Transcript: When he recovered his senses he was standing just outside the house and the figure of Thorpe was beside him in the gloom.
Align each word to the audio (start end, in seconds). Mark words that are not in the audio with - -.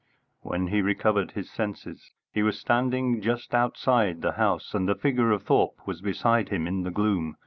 When 0.41 0.69
he 0.69 0.81
recovered 0.81 1.33
his 1.33 1.51
senses 1.51 2.09
he 2.31 2.41
was 2.41 2.59
standing 2.59 3.21
just 3.21 3.53
outside 3.53 4.23
the 4.23 4.31
house 4.31 4.73
and 4.73 4.89
the 4.89 4.95
figure 4.95 5.29
of 5.29 5.43
Thorpe 5.43 5.85
was 5.87 6.01
beside 6.01 6.49
him 6.49 6.65
in 6.65 6.81
the 6.81 6.89
gloom. 6.89 7.37